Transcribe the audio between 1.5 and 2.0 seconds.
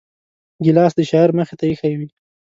ته ایښی